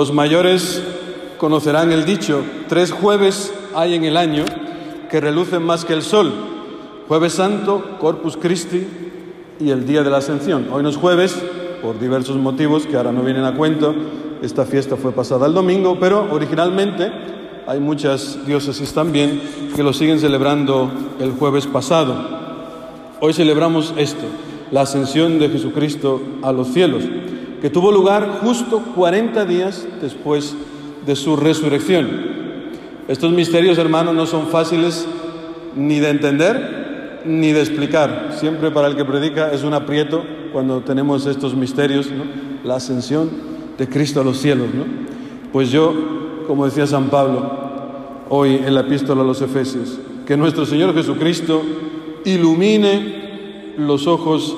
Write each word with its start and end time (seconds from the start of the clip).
Los 0.00 0.14
mayores 0.14 0.82
conocerán 1.36 1.92
el 1.92 2.06
dicho, 2.06 2.42
tres 2.70 2.90
jueves 2.90 3.52
hay 3.74 3.94
en 3.94 4.04
el 4.04 4.16
año 4.16 4.46
que 5.10 5.20
relucen 5.20 5.62
más 5.62 5.84
que 5.84 5.92
el 5.92 6.00
sol. 6.00 6.32
Jueves 7.06 7.34
Santo, 7.34 7.98
Corpus 8.00 8.38
Christi 8.38 8.86
y 9.60 9.68
el 9.68 9.86
Día 9.86 10.02
de 10.02 10.08
la 10.08 10.16
Ascensión. 10.16 10.68
Hoy 10.72 10.82
no 10.82 10.88
es 10.88 10.96
jueves, 10.96 11.38
por 11.82 12.00
diversos 12.00 12.36
motivos 12.36 12.86
que 12.86 12.96
ahora 12.96 13.12
no 13.12 13.22
vienen 13.22 13.44
a 13.44 13.54
cuento. 13.54 13.94
Esta 14.40 14.64
fiesta 14.64 14.96
fue 14.96 15.12
pasada 15.12 15.46
el 15.46 15.52
domingo, 15.52 15.98
pero 16.00 16.28
originalmente 16.32 17.12
hay 17.66 17.78
muchas 17.78 18.46
diócesis 18.46 18.94
también 18.94 19.42
que 19.76 19.82
lo 19.82 19.92
siguen 19.92 20.18
celebrando 20.18 20.90
el 21.20 21.32
jueves 21.32 21.66
pasado. 21.66 22.14
Hoy 23.20 23.34
celebramos 23.34 23.92
esto, 23.98 24.24
la 24.70 24.80
ascensión 24.80 25.38
de 25.38 25.50
Jesucristo 25.50 26.22
a 26.40 26.52
los 26.52 26.68
cielos, 26.68 27.04
que 27.60 27.70
tuvo 27.70 27.92
lugar 27.92 28.40
justo 28.42 28.82
40 28.94 29.44
días 29.44 29.86
después 30.00 30.54
de 31.06 31.16
su 31.16 31.36
resurrección. 31.36 32.08
Estos 33.08 33.32
misterios, 33.32 33.78
hermanos, 33.78 34.14
no 34.14 34.26
son 34.26 34.48
fáciles 34.48 35.06
ni 35.74 36.00
de 36.00 36.10
entender 36.10 36.80
ni 37.24 37.52
de 37.52 37.60
explicar. 37.60 38.34
Siempre 38.38 38.70
para 38.70 38.88
el 38.88 38.96
que 38.96 39.04
predica 39.04 39.52
es 39.52 39.62
un 39.62 39.74
aprieto 39.74 40.22
cuando 40.52 40.80
tenemos 40.80 41.26
estos 41.26 41.54
misterios, 41.54 42.08
la 42.64 42.76
ascensión 42.76 43.30
de 43.78 43.88
Cristo 43.88 44.20
a 44.20 44.24
los 44.24 44.38
cielos. 44.38 44.68
Pues 45.52 45.70
yo, 45.70 45.94
como 46.46 46.64
decía 46.64 46.86
San 46.86 47.10
Pablo 47.10 47.68
hoy 48.28 48.54
en 48.54 48.74
la 48.74 48.82
epístola 48.82 49.22
a 49.22 49.24
los 49.24 49.42
Efesios, 49.42 49.98
que 50.26 50.36
nuestro 50.36 50.64
Señor 50.64 50.94
Jesucristo 50.94 51.62
ilumine 52.24 53.74
los 53.76 54.06
ojos 54.06 54.56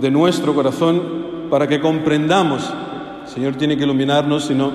de 0.00 0.10
nuestro 0.10 0.54
corazón 0.54 1.23
para 1.54 1.68
que 1.68 1.78
comprendamos. 1.78 2.68
El 3.22 3.28
Señor 3.28 3.54
tiene 3.54 3.76
que 3.76 3.84
iluminarnos, 3.84 4.46
si 4.46 4.54
no, 4.54 4.72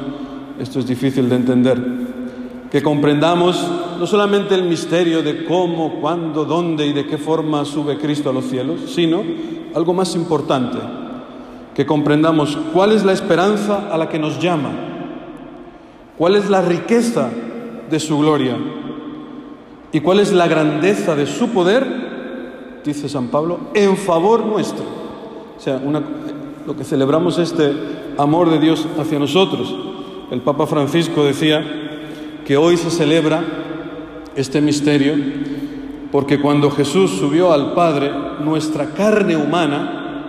esto 0.58 0.80
es 0.80 0.88
difícil 0.88 1.28
de 1.28 1.36
entender. 1.36 1.78
Que 2.72 2.82
comprendamos 2.82 3.70
no 4.00 4.08
solamente 4.08 4.56
el 4.56 4.64
misterio 4.64 5.22
de 5.22 5.44
cómo, 5.44 6.00
cuándo, 6.00 6.46
dónde 6.46 6.88
y 6.88 6.94
de 6.94 7.06
qué 7.06 7.18
forma 7.18 7.66
sube 7.66 7.98
Cristo 7.98 8.30
a 8.30 8.34
los 8.34 8.46
cielos, 8.46 8.92
sino 8.96 9.22
algo 9.76 9.94
más 9.94 10.16
importante, 10.16 10.78
que 11.76 11.86
comprendamos 11.86 12.58
cuál 12.72 12.94
es 12.94 13.04
la 13.04 13.12
esperanza 13.12 13.90
a 13.92 13.98
la 13.98 14.08
que 14.08 14.18
nos 14.18 14.40
llama, 14.40 14.72
cuál 16.18 16.38
es 16.38 16.50
la 16.50 16.62
riqueza 16.62 17.30
de 17.90 18.00
su 18.00 18.20
gloria 18.20 18.56
y 19.92 20.00
cuál 20.00 20.22
es 20.22 20.32
la 20.32 20.48
grandeza 20.48 21.14
de 21.14 21.26
su 21.26 21.50
poder, 21.50 22.82
dice 22.86 23.10
San 23.10 23.28
Pablo, 23.28 23.60
en 23.74 23.98
favor 23.98 24.46
nuestro. 24.46 24.86
O 25.58 25.62
sea, 25.62 25.82
lo 26.66 26.76
que 26.76 26.84
celebramos 26.84 27.38
este 27.40 27.74
amor 28.18 28.50
de 28.50 28.60
Dios 28.60 28.88
hacia 29.00 29.20
nosotros. 29.20 29.76
El 30.32 30.42
Papa 30.42 30.68
Francisco 30.68 31.24
decía 31.24 31.64
que 32.46 32.58
hoy 32.58 32.78
se 32.78 32.90
celebra 32.90 33.44
este 34.36 34.62
misterio 34.62 35.16
porque 36.12 36.40
cuando 36.40 36.72
Jesús 36.72 37.12
subió 37.12 37.54
al 37.54 37.74
Padre, 37.74 38.12
nuestra 38.44 38.88
carne 38.88 39.38
humana, 39.38 40.24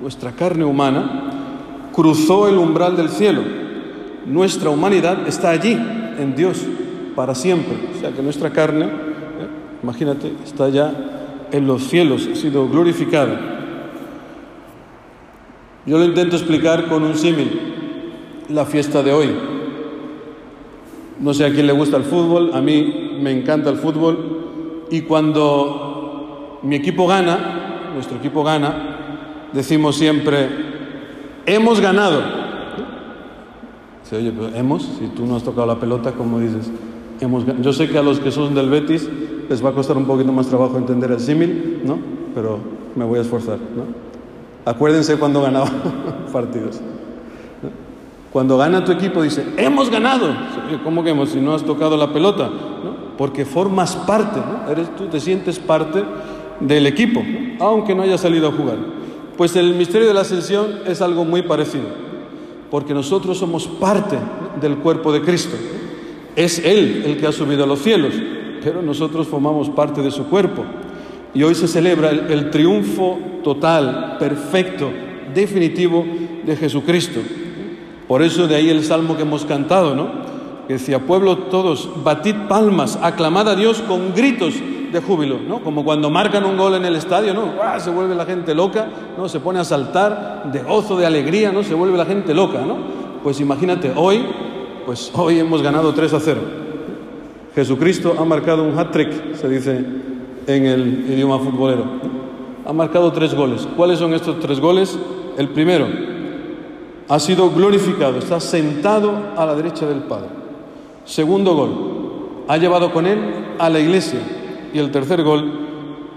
nuestra 0.00 0.32
carne 0.32 0.64
humana, 0.64 1.90
cruzó 1.92 2.48
el 2.48 2.58
umbral 2.58 2.96
del 2.96 3.08
cielo. 3.08 3.42
Nuestra 4.26 4.70
humanidad 4.70 5.26
está 5.26 5.50
allí, 5.50 5.72
en 5.72 6.34
Dios, 6.36 6.58
para 7.16 7.34
siempre. 7.34 7.76
O 7.96 8.00
sea 8.00 8.12
que 8.12 8.22
nuestra 8.22 8.50
carne, 8.50 8.84
¿eh? 8.84 8.88
imagínate, 9.82 10.32
está 10.44 10.68
ya 10.68 10.92
en 11.50 11.66
los 11.66 11.84
cielos, 11.84 12.28
ha 12.30 12.36
sido 12.36 12.68
glorificada. 12.68 13.59
Yo 15.86 15.98
lo 15.98 16.04
intento 16.04 16.36
explicar 16.36 16.88
con 16.88 17.02
un 17.02 17.14
símil, 17.14 17.58
la 18.48 18.66
fiesta 18.66 19.02
de 19.02 19.12
hoy. 19.12 19.30
No 21.18 21.32
sé 21.34 21.46
a 21.46 21.52
quién 21.52 21.66
le 21.66 21.72
gusta 21.72 21.96
el 21.96 22.04
fútbol, 22.04 22.50
a 22.54 22.60
mí 22.60 23.18
me 23.20 23.30
encanta 23.30 23.70
el 23.70 23.76
fútbol, 23.76 24.86
y 24.90 25.02
cuando 25.02 26.60
mi 26.62 26.76
equipo 26.76 27.06
gana, 27.06 27.90
nuestro 27.94 28.18
equipo 28.18 28.44
gana, 28.44 29.48
decimos 29.52 29.96
siempre, 29.96 30.48
hemos 31.46 31.80
ganado. 31.80 32.22
Se 34.02 34.16
oye, 34.16 34.32
pero 34.32 34.54
hemos, 34.54 34.82
si 34.82 35.06
tú 35.08 35.24
no 35.24 35.36
has 35.36 35.44
tocado 35.44 35.66
la 35.66 35.78
pelota, 35.78 36.12
¿cómo 36.12 36.40
dices? 36.40 36.70
Hemos 37.20 37.44
Yo 37.60 37.72
sé 37.72 37.88
que 37.88 37.98
a 37.98 38.02
los 38.02 38.18
que 38.18 38.30
son 38.30 38.54
del 38.54 38.68
Betis 38.68 39.08
les 39.48 39.64
va 39.64 39.70
a 39.70 39.72
costar 39.72 39.96
un 39.96 40.06
poquito 40.06 40.32
más 40.32 40.48
trabajo 40.48 40.76
entender 40.76 41.10
el 41.10 41.20
símil, 41.20 41.82
¿no? 41.84 41.98
Pero 42.34 42.58
me 42.96 43.04
voy 43.04 43.18
a 43.18 43.22
esforzar, 43.22 43.58
¿no? 43.58 44.09
Acuérdense 44.64 45.16
cuando 45.16 45.42
ganaba 45.42 45.70
partidos. 46.32 46.80
Cuando 48.32 48.56
gana 48.56 48.84
tu 48.84 48.92
equipo 48.92 49.22
dice, 49.22 49.44
hemos 49.56 49.90
ganado. 49.90 50.34
¿Cómo 50.84 51.02
que 51.02 51.10
hemos? 51.10 51.30
Si 51.30 51.40
no 51.40 51.54
has 51.54 51.64
tocado 51.64 51.96
la 51.96 52.12
pelota. 52.12 52.48
Porque 53.18 53.44
formas 53.44 53.96
parte. 53.96 54.40
Eres 54.70 54.94
tú, 54.96 55.06
te 55.06 55.20
sientes 55.20 55.58
parte 55.58 56.04
del 56.60 56.86
equipo, 56.86 57.22
aunque 57.58 57.94
no 57.94 58.02
hayas 58.02 58.20
salido 58.20 58.48
a 58.48 58.52
jugar. 58.52 58.76
Pues 59.36 59.56
el 59.56 59.74
misterio 59.74 60.06
de 60.06 60.14
la 60.14 60.20
ascensión 60.20 60.80
es 60.86 61.00
algo 61.00 61.24
muy 61.24 61.42
parecido, 61.42 61.86
porque 62.70 62.92
nosotros 62.92 63.38
somos 63.38 63.66
parte 63.66 64.18
del 64.60 64.76
cuerpo 64.76 65.12
de 65.12 65.22
Cristo. 65.22 65.56
Es 66.36 66.58
Él 66.58 67.02
el 67.06 67.16
que 67.16 67.26
ha 67.26 67.32
subido 67.32 67.64
a 67.64 67.66
los 67.66 67.80
cielos, 67.80 68.12
pero 68.62 68.82
nosotros 68.82 69.26
formamos 69.26 69.70
parte 69.70 70.02
de 70.02 70.10
su 70.10 70.26
cuerpo. 70.26 70.62
Y 71.32 71.42
hoy 71.42 71.54
se 71.54 71.68
celebra 71.68 72.10
el, 72.10 72.50
triunfo 72.50 73.18
total, 73.44 74.16
perfecto, 74.18 74.90
definitivo 75.32 76.04
de 76.44 76.56
Jesucristo. 76.56 77.20
Por 78.08 78.22
eso 78.22 78.48
de 78.48 78.56
ahí 78.56 78.68
el 78.68 78.82
salmo 78.84 79.16
que 79.16 79.22
hemos 79.22 79.44
cantado, 79.44 79.94
¿no? 79.94 80.08
Que 80.66 80.74
decía, 80.74 80.98
pueblo 80.98 81.38
todos, 81.38 81.88
batid 82.02 82.34
palmas, 82.48 82.98
aclamad 83.00 83.48
a 83.48 83.54
Dios 83.54 83.80
con 83.86 84.12
gritos 84.14 84.54
de 84.92 85.00
júbilo, 85.00 85.38
¿no? 85.38 85.60
Como 85.62 85.84
cuando 85.84 86.10
marcan 86.10 86.44
un 86.44 86.56
gol 86.56 86.74
en 86.74 86.84
el 86.84 86.96
estadio, 86.96 87.32
¿no? 87.32 87.52
Se 87.78 87.90
vuelve 87.90 88.16
la 88.16 88.26
gente 88.26 88.52
loca, 88.52 88.88
¿no? 89.16 89.28
Se 89.28 89.38
pone 89.38 89.60
a 89.60 89.64
saltar 89.64 90.50
de 90.52 90.62
gozo, 90.62 90.98
de 90.98 91.06
alegría, 91.06 91.52
¿no? 91.52 91.62
Se 91.62 91.74
vuelve 91.74 91.96
la 91.96 92.06
gente 92.06 92.34
loca, 92.34 92.60
¿no? 92.62 92.76
Pues 93.22 93.40
imagínate, 93.40 93.92
hoy, 93.94 94.26
pues 94.84 95.12
hoy 95.14 95.38
hemos 95.38 95.62
ganado 95.62 95.94
3 95.94 96.12
a 96.12 96.20
0. 96.20 96.40
Jesucristo 97.54 98.16
ha 98.18 98.24
marcado 98.24 98.64
un 98.64 98.76
hat-trick, 98.76 99.34
se 99.34 99.48
dice 99.48 99.84
en 100.56 100.66
el 100.66 101.06
idioma 101.10 101.38
futbolero. 101.38 101.84
Ha 102.66 102.72
marcado 102.72 103.12
tres 103.12 103.34
goles. 103.34 103.66
¿Cuáles 103.76 103.98
son 103.98 104.14
estos 104.14 104.38
tres 104.40 104.60
goles? 104.60 104.98
El 105.36 105.48
primero, 105.48 105.86
ha 107.08 107.18
sido 107.18 107.50
glorificado, 107.50 108.18
está 108.18 108.38
sentado 108.40 109.12
a 109.36 109.46
la 109.46 109.54
derecha 109.54 109.86
del 109.86 110.00
Padre. 110.00 110.28
Segundo 111.04 111.54
gol, 111.54 112.44
ha 112.46 112.56
llevado 112.56 112.92
con 112.92 113.06
él 113.06 113.18
a 113.58 113.68
la 113.68 113.80
iglesia. 113.80 114.20
Y 114.72 114.78
el 114.78 114.90
tercer 114.90 115.22
gol, 115.22 115.60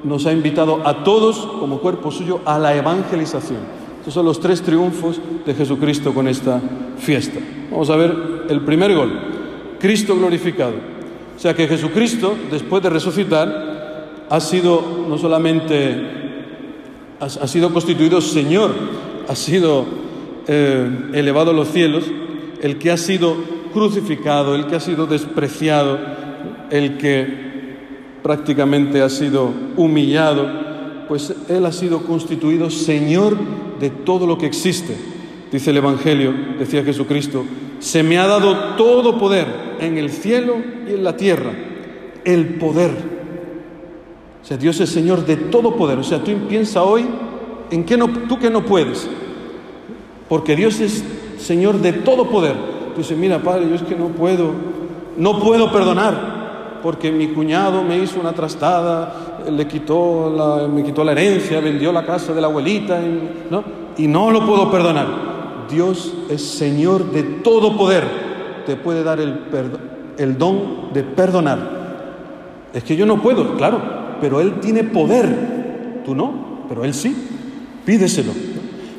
nos 0.03 0.25
ha 0.25 0.33
invitado 0.33 0.81
a 0.85 1.03
todos, 1.03 1.38
como 1.59 1.79
cuerpo 1.79 2.11
suyo, 2.11 2.41
a 2.45 2.59
la 2.59 2.75
evangelización. 2.75 3.59
Estos 4.00 4.13
son 4.13 4.25
los 4.25 4.39
tres 4.39 4.61
triunfos 4.61 5.19
de 5.45 5.53
Jesucristo 5.53 6.13
con 6.13 6.27
esta 6.27 6.61
fiesta. 6.97 7.39
Vamos 7.71 7.89
a 7.89 7.95
ver 7.95 8.45
el 8.50 8.61
primer 8.61 8.94
gol, 8.94 9.11
Cristo 9.79 10.15
glorificado. 10.15 10.73
O 11.35 11.39
sea 11.39 11.55
que 11.55 11.67
Jesucristo, 11.67 12.35
después 12.51 12.83
de 12.83 12.89
resucitar, 12.89 13.72
ha 14.29 14.39
sido 14.39 15.06
no 15.07 15.17
solamente, 15.17 15.95
ha, 17.19 17.47
sido 17.47 17.72
constituido 17.72 18.22
Señor, 18.22 18.72
ha 19.28 19.35
sido 19.35 19.85
eh, 20.47 20.89
elevado 21.13 21.51
a 21.51 21.53
los 21.53 21.69
cielos, 21.69 22.06
el 22.62 22.78
que 22.78 22.91
ha 22.91 22.97
sido 22.97 23.36
crucificado, 23.74 24.56
el 24.56 24.68
que 24.68 24.75
ha 24.75 24.80
sido 24.80 25.06
despreciado, 25.06 26.00
el 26.69 26.98
que 26.98 27.44
prácticamente 28.21 29.01
ha 29.01 29.09
sido 29.09 29.51
humillado, 29.75 30.48
pues 31.07 31.33
Él 31.50 31.65
ha 31.65 31.71
sido 31.71 32.03
constituido 32.03 32.69
Señor 32.69 33.38
de 33.80 33.89
todo 33.89 34.25
lo 34.25 34.38
que 34.38 34.45
existe. 34.45 34.95
Dice 35.51 35.69
el 35.69 35.77
Evangelio, 35.77 36.33
decía 36.57 36.83
Jesucristo, 36.83 37.45
se 37.80 38.01
me 38.01 38.18
ha 38.18 38.25
dado 38.25 38.75
todo 38.75 39.19
poder 39.19 39.45
en 39.80 39.98
el 39.98 40.09
cielo 40.09 40.56
y 40.88 40.94
en 40.94 41.03
la 41.03 41.15
tierra, 41.18 41.51
el 42.24 42.56
poder. 42.56 43.12
O 44.44 44.45
sea, 44.45 44.57
Dios 44.57 44.80
es 44.81 44.90
Señor 44.90 45.25
de 45.25 45.38
todo 45.38 45.75
poder. 45.75 45.98
O 46.00 46.04
sea, 46.04 46.22
tú 46.22 46.31
piensa 46.50 46.84
hoy 46.84 47.06
en 47.72 47.86
qué 47.86 47.95
no, 47.95 48.10
tú 48.28 48.38
que 48.38 48.50
no 48.50 48.66
puedes, 48.66 49.07
porque 50.28 50.56
Dios 50.56 50.81
es 50.81 51.04
Señor 51.40 51.80
de 51.80 51.94
todo 51.94 52.30
poder. 52.30 52.56
Tú 52.94 53.01
dices, 53.01 53.18
mira, 53.18 53.40
Padre, 53.40 53.69
yo 53.69 53.75
es 53.75 53.84
que 53.84 53.95
no 53.95 54.07
puedo, 54.10 54.51
no 55.18 55.40
puedo 55.40 55.72
perdonar, 55.72 56.80
porque 56.84 57.12
mi 57.12 57.30
cuñado 57.30 57.84
me 57.84 57.98
hizo 57.98 58.19
una 58.19 58.34
trastada, 58.34 59.40
le 59.50 59.66
quitó 59.66 60.30
la, 60.36 60.68
me 60.68 60.84
quitó 60.84 61.06
la 61.06 61.13
herencia, 61.13 61.62
vendió 61.62 61.94
la 61.94 62.06
casa 62.06 62.34
de 62.34 62.42
la 62.42 62.48
abuelita, 62.48 63.01
y, 63.01 63.48
¿no? 63.50 63.63
y 63.98 64.07
no 64.07 64.30
lo 64.30 64.46
puedo 64.46 64.69
perdonar. 64.69 65.07
Dios 65.72 66.13
es 66.30 66.42
Señor 66.42 67.12
de 67.12 67.24
todo 67.24 67.78
poder, 67.78 68.04
te 68.66 68.75
puede 68.75 69.04
dar 69.04 69.22
el, 69.22 69.39
el 70.18 70.38
don 70.38 70.94
de 70.94 71.04
perdonar. 71.04 71.82
Es 72.74 72.84
que 72.84 72.96
yo 72.96 73.06
no 73.06 73.22
puedo, 73.22 73.56
claro, 73.56 73.81
pero 74.20 74.42
Él 74.42 74.60
tiene 74.60 74.84
poder, 74.84 76.02
tú 76.04 76.16
no, 76.16 76.66
pero 76.68 76.84
Él 76.84 76.94
sí, 76.94 77.16
pídeselo. 77.86 78.31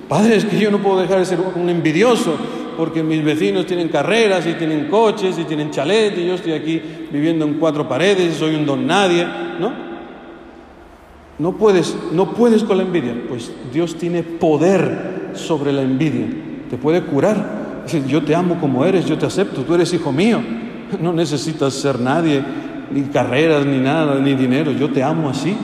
Padre, 0.08 0.36
es 0.36 0.44
que 0.44 0.58
yo 0.58 0.70
no 0.70 0.78
puedo 0.78 1.00
dejar 1.00 1.18
de 1.18 1.24
ser 1.24 1.38
un 1.40 1.68
envidioso, 1.68 2.36
porque 2.76 3.02
mis 3.02 3.24
vecinos 3.24 3.66
tienen 3.66 3.88
carreras 3.88 4.46
y 4.46 4.54
tienen 4.54 4.88
coches 4.88 5.38
y 5.38 5.44
tienen 5.44 5.70
chalet 5.70 6.16
y 6.18 6.26
yo 6.26 6.34
estoy 6.34 6.52
aquí 6.52 6.80
viviendo 7.10 7.44
en 7.44 7.54
cuatro 7.54 7.88
paredes 7.88 8.34
y 8.34 8.38
soy 8.38 8.54
un 8.54 8.66
don 8.66 8.86
nadie, 8.86 9.26
¿no? 9.58 9.94
No 11.38 11.52
puedes, 11.56 11.96
no 12.12 12.32
puedes 12.32 12.62
con 12.62 12.76
la 12.76 12.84
envidia. 12.84 13.14
Pues 13.28 13.50
Dios 13.72 13.96
tiene 13.96 14.22
poder 14.22 15.30
sobre 15.34 15.72
la 15.72 15.82
envidia. 15.82 16.26
Te 16.70 16.76
puede 16.76 17.02
curar. 17.02 17.82
Yo 18.08 18.22
te 18.22 18.34
amo 18.34 18.58
como 18.60 18.84
eres, 18.84 19.04
yo 19.04 19.18
te 19.18 19.26
acepto, 19.26 19.62
tú 19.62 19.74
eres 19.74 19.92
hijo 19.92 20.12
mío. 20.12 20.40
No 21.00 21.12
necesitas 21.12 21.74
ser 21.74 21.98
nadie, 21.98 22.44
ni 22.94 23.02
carreras, 23.02 23.66
ni 23.66 23.78
nada, 23.78 24.18
ni 24.20 24.34
dinero. 24.34 24.70
Yo 24.72 24.90
te 24.90 25.02
amo 25.02 25.28
así. 25.28 25.56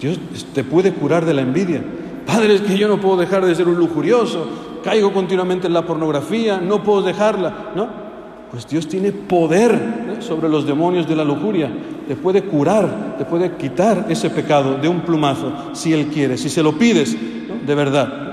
Dios 0.00 0.18
te 0.54 0.62
puede 0.62 0.92
curar 0.92 1.26
de 1.26 1.34
la 1.34 1.42
envidia. 1.42 1.82
Padre, 2.24 2.54
es 2.54 2.60
que 2.60 2.78
yo 2.78 2.88
no 2.88 3.00
puedo 3.00 3.16
dejar 3.16 3.44
de 3.44 3.54
ser 3.54 3.66
un 3.66 3.76
lujurioso, 3.76 4.46
caigo 4.84 5.12
continuamente 5.12 5.66
en 5.66 5.72
la 5.72 5.82
pornografía, 5.82 6.58
no 6.58 6.82
puedo 6.82 7.02
dejarla, 7.02 7.72
¿no? 7.74 7.88
Pues 8.50 8.68
Dios 8.68 8.86
tiene 8.86 9.12
poder 9.12 10.18
sobre 10.20 10.48
los 10.48 10.66
demonios 10.66 11.08
de 11.08 11.16
la 11.16 11.24
lujuria, 11.24 11.70
te 12.06 12.16
puede 12.16 12.42
curar, 12.42 13.16
te 13.18 13.24
puede 13.24 13.56
quitar 13.56 14.06
ese 14.08 14.30
pecado 14.30 14.76
de 14.76 14.88
un 14.88 15.00
plumazo, 15.00 15.52
si 15.72 15.92
Él 15.92 16.08
quiere, 16.08 16.36
si 16.36 16.48
se 16.48 16.62
lo 16.62 16.72
pides 16.78 17.16
de 17.66 17.74
verdad. 17.74 18.28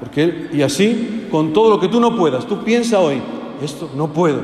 Porque 0.00 0.48
y 0.52 0.62
así, 0.62 1.28
con 1.30 1.52
todo 1.52 1.70
lo 1.70 1.80
que 1.80 1.88
tú 1.88 2.00
no 2.00 2.16
puedas, 2.16 2.46
tú 2.46 2.62
piensa 2.64 2.98
hoy, 3.00 3.22
esto 3.62 3.90
no 3.96 4.08
puedo, 4.08 4.40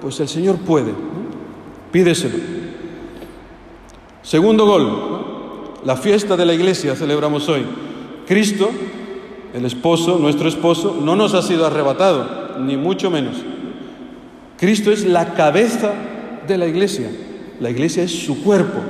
pues 0.00 0.18
el 0.20 0.28
Señor 0.28 0.56
puede, 0.56 0.92
pídeselo. 1.94 2.38
Segundo 4.24 4.66
gol, 4.66 5.78
la 5.84 5.94
fiesta 5.94 6.36
de 6.36 6.44
la 6.44 6.52
iglesia 6.52 6.96
celebramos 6.96 7.48
hoy. 7.48 7.62
Cristo, 8.26 8.68
el 9.54 9.64
esposo, 9.64 10.18
nuestro 10.18 10.48
esposo, 10.48 10.98
no 11.00 11.14
nos 11.14 11.34
ha 11.34 11.42
sido 11.42 11.64
arrebatado, 11.64 12.58
ni 12.58 12.76
mucho 12.76 13.12
menos. 13.12 13.36
Cristo 14.58 14.90
es 14.90 15.04
la 15.04 15.34
cabeza 15.34 15.92
de 16.48 16.58
la 16.58 16.66
iglesia. 16.66 17.12
La 17.60 17.70
iglesia 17.70 18.02
es 18.02 18.24
su 18.24 18.42
cuerpo. 18.42 18.80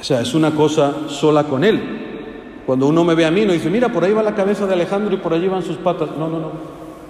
O 0.00 0.02
sea, 0.02 0.22
es 0.22 0.32
una 0.32 0.52
cosa 0.52 1.08
sola 1.08 1.44
con 1.44 1.62
Él. 1.62 2.62
Cuando 2.64 2.86
uno 2.86 3.04
me 3.04 3.14
ve 3.14 3.26
a 3.26 3.30
mí, 3.30 3.44
no 3.44 3.52
dice, 3.52 3.68
mira, 3.68 3.92
por 3.92 4.02
ahí 4.02 4.14
va 4.14 4.22
la 4.22 4.34
cabeza 4.34 4.66
de 4.66 4.72
Alejandro 4.72 5.12
y 5.12 5.18
por 5.18 5.34
allí 5.34 5.46
van 5.46 5.62
sus 5.62 5.76
patas. 5.76 6.08
No, 6.18 6.26
no, 6.26 6.38
no. 6.40 6.52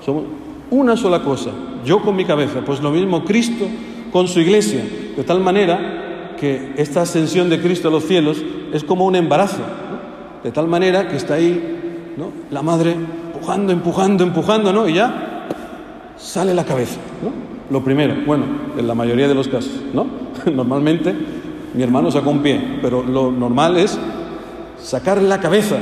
Somos 0.04 0.24
una 0.70 0.96
sola 0.96 1.22
cosa. 1.22 1.52
Yo 1.84 2.02
con 2.02 2.16
mi 2.16 2.24
cabeza. 2.24 2.62
Pues 2.66 2.80
lo 2.80 2.90
mismo 2.90 3.24
Cristo 3.24 3.68
con 4.12 4.28
su 4.28 4.40
iglesia. 4.40 4.84
De 5.16 5.24
tal 5.24 5.40
manera 5.40 6.36
que 6.38 6.72
esta 6.76 7.02
ascensión 7.02 7.50
de 7.50 7.60
Cristo 7.60 7.88
a 7.88 7.90
los 7.90 8.04
cielos 8.04 8.42
es 8.72 8.84
como 8.84 9.04
un 9.04 9.16
embarazo 9.16 9.62
de 10.42 10.50
tal 10.50 10.68
manera 10.68 11.08
que 11.08 11.16
está 11.16 11.34
ahí 11.34 12.14
¿no? 12.16 12.32
la 12.50 12.62
madre 12.62 12.92
empujando, 12.92 13.72
empujando, 13.72 14.24
empujando, 14.24 14.72
¿no? 14.72 14.88
Y 14.88 14.94
ya 14.94 15.46
sale 16.16 16.54
la 16.54 16.64
cabeza, 16.64 16.98
¿no? 17.22 17.30
Lo 17.70 17.84
primero, 17.84 18.14
bueno, 18.26 18.44
en 18.76 18.86
la 18.86 18.94
mayoría 18.94 19.28
de 19.28 19.34
los 19.34 19.48
casos, 19.48 19.72
¿no? 19.92 20.06
Normalmente 20.52 21.14
mi 21.74 21.82
hermano 21.82 22.10
sacó 22.10 22.30
un 22.30 22.40
pie, 22.42 22.78
pero 22.82 23.02
lo 23.02 23.30
normal 23.30 23.76
es 23.76 23.98
sacar 24.82 25.22
la 25.22 25.40
cabeza. 25.40 25.76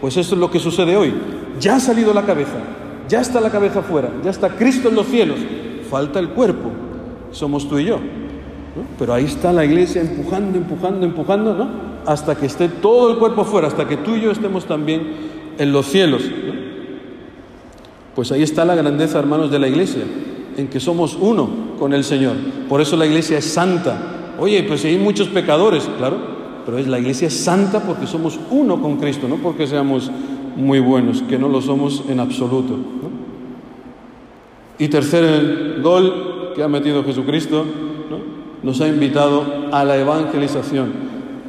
Pues 0.00 0.16
eso 0.16 0.34
es 0.34 0.40
lo 0.40 0.50
que 0.50 0.58
sucede 0.58 0.96
hoy. 0.96 1.14
Ya 1.58 1.76
ha 1.76 1.80
salido 1.80 2.12
la 2.12 2.22
cabeza, 2.22 2.58
ya 3.08 3.20
está 3.20 3.40
la 3.40 3.50
cabeza 3.50 3.82
fuera, 3.82 4.10
ya 4.22 4.30
está 4.30 4.50
Cristo 4.50 4.90
en 4.90 4.94
los 4.94 5.06
cielos, 5.06 5.38
falta 5.88 6.18
el 6.18 6.28
cuerpo, 6.30 6.70
somos 7.32 7.68
tú 7.68 7.78
y 7.78 7.86
yo. 7.86 7.98
Pero 8.98 9.14
ahí 9.14 9.24
está 9.24 9.52
la 9.52 9.64
iglesia 9.64 10.02
empujando, 10.02 10.58
empujando, 10.58 11.06
empujando, 11.06 11.54
¿no? 11.54 11.96
hasta 12.06 12.36
que 12.36 12.46
esté 12.46 12.68
todo 12.68 13.10
el 13.10 13.18
cuerpo 13.18 13.44
fuera, 13.44 13.66
hasta 13.66 13.86
que 13.86 13.96
tú 13.96 14.14
y 14.14 14.20
yo 14.22 14.30
estemos 14.30 14.64
también 14.66 15.02
en 15.58 15.72
los 15.72 15.86
cielos. 15.86 16.22
Pues 18.14 18.32
ahí 18.32 18.42
está 18.42 18.64
la 18.64 18.74
grandeza, 18.74 19.18
hermanos, 19.18 19.50
de 19.50 19.58
la 19.58 19.68
iglesia, 19.68 20.04
en 20.56 20.68
que 20.68 20.80
somos 20.80 21.18
uno 21.20 21.48
con 21.78 21.92
el 21.92 22.04
Señor. 22.04 22.36
Por 22.68 22.80
eso 22.80 22.96
la 22.96 23.06
iglesia 23.06 23.38
es 23.38 23.44
santa. 23.44 24.34
Oye, 24.38 24.62
pues 24.62 24.84
hay 24.84 24.96
muchos 24.96 25.28
pecadores, 25.28 25.88
claro, 25.98 26.16
pero 26.64 26.78
es 26.78 26.86
la 26.86 26.98
iglesia 26.98 27.28
es 27.28 27.36
santa 27.36 27.80
porque 27.80 28.06
somos 28.06 28.38
uno 28.50 28.80
con 28.80 28.96
Cristo, 28.96 29.28
no 29.28 29.36
porque 29.36 29.66
seamos 29.66 30.10
muy 30.56 30.80
buenos, 30.80 31.22
que 31.22 31.38
no 31.38 31.48
lo 31.48 31.60
somos 31.60 32.04
en 32.08 32.20
absoluto. 32.20 32.76
Y 34.78 34.88
tercer 34.88 35.80
gol 35.82 36.35
que 36.56 36.62
ha 36.62 36.68
metido 36.68 37.04
Jesucristo, 37.04 37.66
nos 38.62 38.80
ha 38.80 38.88
invitado 38.88 39.68
a 39.70 39.84
la 39.84 39.98
evangelización. 39.98 40.90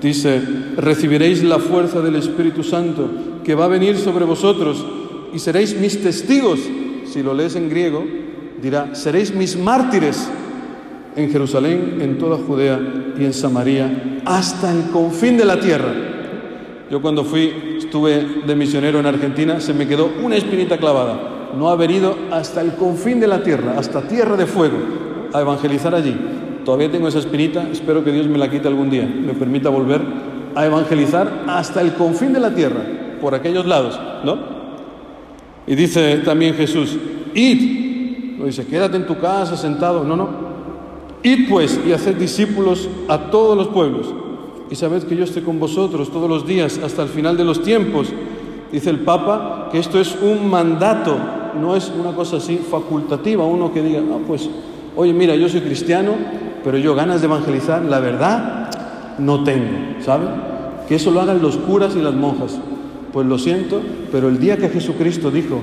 Dice, 0.02 0.42
recibiréis 0.76 1.44
la 1.44 1.60
fuerza 1.60 2.02
del 2.02 2.18
Espíritu 2.18 2.62
Santo 2.62 3.10
que 3.44 3.56
va 3.56 3.66
a 3.66 3.70
venir 3.70 3.98
sobre 3.98 4.26
vosotros 4.26 4.86
y 5.34 5.40
seréis 5.40 5.80
mis 5.80 6.04
testigos. 6.04 6.60
Si 7.06 7.24
lo 7.24 7.34
lees 7.34 7.56
en 7.56 7.70
griego, 7.70 8.04
dirá, 8.62 8.94
seréis 8.94 9.34
mis 9.34 9.58
mártires 9.58 10.30
en 11.16 11.32
Jerusalén, 11.32 12.00
en 12.02 12.18
toda 12.18 12.38
Judea 12.38 12.80
y 13.18 13.24
en 13.24 13.34
Samaria, 13.34 14.22
hasta 14.26 14.72
el 14.72 14.92
confín 14.92 15.38
de 15.38 15.46
la 15.46 15.60
tierra. 15.60 15.94
Yo 16.92 17.02
cuando 17.02 17.24
fui, 17.24 17.78
estuve 17.78 18.44
de 18.46 18.56
misionero 18.56 19.00
en 19.00 19.06
Argentina, 19.06 19.62
se 19.62 19.74
me 19.74 19.88
quedó 19.88 20.12
una 20.22 20.36
espinita 20.36 20.78
clavada. 20.78 21.37
No 21.56 21.70
haber 21.70 21.92
ido 21.92 22.16
hasta 22.32 22.62
el 22.62 22.74
confín 22.76 23.20
de 23.20 23.28
la 23.28 23.44
tierra, 23.44 23.76
hasta 23.78 24.02
tierra 24.02 24.36
de 24.36 24.46
fuego, 24.46 24.78
a 25.34 25.42
evangelizar 25.42 25.94
allí. 25.94 26.16
Todavía 26.66 26.92
tengo 26.92 27.08
esa 27.08 27.20
espinita, 27.20 27.68
espero 27.72 28.04
que 28.04 28.12
Dios 28.12 28.28
me 28.28 28.38
la 28.38 28.50
quite 28.50 28.68
algún 28.68 28.90
día, 28.90 29.06
me 29.06 29.34
permita 29.34 29.70
volver 29.70 30.02
a 30.54 30.66
evangelizar 30.66 31.44
hasta 31.48 31.82
el 31.82 31.94
confín 31.94 32.34
de 32.34 32.40
la 32.40 32.54
tierra, 32.54 32.82
por 33.22 33.34
aquellos 33.34 33.66
lados, 33.66 34.00
¿no? 34.24 34.38
Y 35.66 35.76
dice 35.76 36.18
también 36.26 36.56
Jesús, 36.56 36.98
id, 37.34 38.38
no 38.38 38.46
dice, 38.46 38.66
quédate 38.66 38.98
en 38.98 39.06
tu 39.06 39.18
casa 39.18 39.56
sentado, 39.56 40.04
no, 40.04 40.16
no, 40.16 40.30
id 41.24 41.50
pues 41.50 41.80
y 41.86 41.94
haced 41.94 42.16
discípulos 42.16 42.90
a 43.08 43.30
todos 43.30 43.56
los 43.56 43.68
pueblos, 43.68 44.14
y 44.70 44.76
sabed 44.76 45.04
que 45.04 45.16
yo 45.16 45.24
estoy 45.24 45.44
con 45.44 45.60
vosotros 45.60 46.12
todos 46.12 46.30
los 46.30 46.46
días 46.46 46.80
hasta 46.84 47.04
el 47.04 47.10
final 47.10 47.38
de 47.38 47.46
los 47.46 47.64
tiempos. 47.64 48.10
Dice 48.72 48.90
el 48.90 49.00
Papa 49.00 49.70
que 49.72 49.80
esto 49.80 50.00
es 50.00 50.18
un 50.22 50.50
mandato, 50.50 51.18
no 51.54 51.76
es 51.76 51.92
una 51.98 52.14
cosa 52.14 52.38
así 52.38 52.58
facultativa, 52.58 53.46
uno 53.46 53.72
que 53.72 53.82
diga, 53.82 54.02
ah, 54.12 54.20
pues, 54.28 54.50
oye, 54.96 55.14
mira, 55.14 55.36
yo 55.36 55.48
soy 55.50 55.62
cristiano, 55.62 56.14
pero 56.64 56.78
yo 56.78 56.96
ganas 56.96 57.22
de 57.22 57.28
evangelizar, 57.28 57.84
la 57.86 58.00
verdad, 58.00 58.70
no 59.20 59.44
tengo, 59.44 60.02
¿sabe? 60.02 60.26
Que 60.88 60.96
eso 60.96 61.12
lo 61.12 61.22
hagan 61.22 61.42
los 61.42 61.58
curas 61.58 61.96
y 61.96 62.02
las 62.02 62.14
monjas. 62.14 62.60
Pues 63.12 63.26
lo 63.26 63.38
siento, 63.38 63.82
pero 64.12 64.28
el 64.28 64.40
día 64.40 64.58
que 64.58 64.70
Jesucristo 64.70 65.32
dijo, 65.32 65.62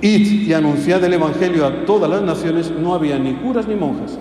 id 0.00 0.48
y 0.48 0.52
anunciad 0.52 1.02
el 1.02 1.14
Evangelio 1.14 1.66
a 1.66 1.84
todas 1.86 2.10
las 2.10 2.22
naciones, 2.22 2.70
no 2.70 2.94
había 2.94 3.18
ni 3.18 3.34
curas 3.34 3.66
ni 3.66 3.74
monjas. 3.74 4.18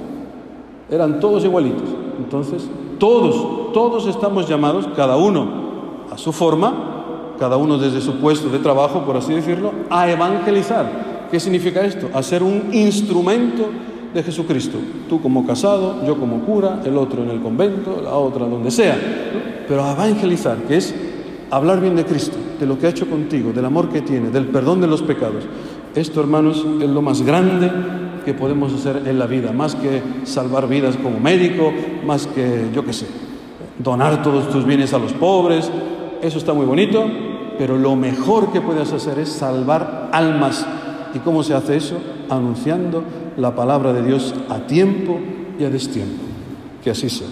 Eran 0.89 1.19
todos 1.19 1.43
igualitos. 1.43 1.89
Entonces, 2.17 2.67
todos, 2.99 3.73
todos 3.73 4.07
estamos 4.07 4.47
llamados, 4.47 4.87
cada 4.95 5.17
uno 5.17 5.63
a 6.11 6.17
su 6.17 6.31
forma, 6.31 6.92
cada 7.39 7.57
uno 7.57 7.77
desde 7.77 8.01
su 8.01 8.15
puesto 8.15 8.49
de 8.49 8.59
trabajo, 8.59 9.03
por 9.05 9.17
así 9.17 9.33
decirlo, 9.33 9.71
a 9.89 10.09
evangelizar. 10.09 11.27
¿Qué 11.31 11.39
significa 11.39 11.85
esto? 11.85 12.09
A 12.13 12.21
ser 12.21 12.43
un 12.43 12.69
instrumento 12.71 13.69
de 14.13 14.23
Jesucristo. 14.23 14.77
Tú 15.09 15.21
como 15.21 15.45
casado, 15.45 16.05
yo 16.05 16.17
como 16.17 16.41
cura, 16.41 16.81
el 16.85 16.97
otro 16.97 17.23
en 17.23 17.31
el 17.31 17.41
convento, 17.41 18.01
la 18.03 18.13
otra 18.13 18.45
donde 18.45 18.71
sea. 18.71 18.97
Pero 19.67 19.83
a 19.83 19.93
evangelizar, 19.93 20.57
que 20.67 20.77
es 20.77 20.93
hablar 21.49 21.81
bien 21.81 21.95
de 21.95 22.05
Cristo, 22.05 22.37
de 22.59 22.65
lo 22.65 22.77
que 22.77 22.87
ha 22.87 22.89
hecho 22.89 23.09
contigo, 23.09 23.51
del 23.51 23.65
amor 23.65 23.89
que 23.89 24.01
tiene, 24.01 24.29
del 24.29 24.45
perdón 24.45 24.81
de 24.81 24.87
los 24.87 25.01
pecados. 25.01 25.43
Esto, 25.95 26.21
hermanos, 26.21 26.65
es 26.81 26.89
lo 26.89 27.01
más 27.01 27.21
grande 27.21 27.71
que 28.25 28.33
podemos 28.33 28.73
hacer 28.73 29.03
en 29.05 29.19
la 29.19 29.27
vida, 29.27 29.51
más 29.51 29.75
que 29.75 30.01
salvar 30.23 30.67
vidas 30.67 30.95
como 30.97 31.19
médico, 31.19 31.71
más 32.05 32.27
que, 32.27 32.67
yo 32.73 32.85
qué 32.85 32.93
sé, 32.93 33.05
donar 33.77 34.23
todos 34.23 34.49
tus 34.49 34.65
bienes 34.65 34.93
a 34.93 34.99
los 34.99 35.13
pobres. 35.13 35.69
Eso 36.23 36.37
está 36.37 36.53
muy 36.53 36.65
bonito, 36.65 37.05
pero 37.57 37.77
lo 37.77 37.97
mejor 37.97 38.53
que 38.53 38.61
puedes 38.61 38.93
hacer 38.93 39.19
es 39.19 39.27
salvar 39.27 40.09
almas. 40.13 40.65
¿Y 41.13 41.19
cómo 41.19 41.43
se 41.43 41.53
hace 41.53 41.75
eso? 41.75 41.97
Anunciando 42.29 43.03
la 43.35 43.53
palabra 43.53 43.91
de 43.91 44.03
Dios 44.03 44.33
a 44.47 44.59
tiempo 44.59 45.19
y 45.59 45.65
a 45.65 45.69
destiempo. 45.69 46.23
Que 46.81 46.91
así 46.91 47.09
sea. 47.09 47.27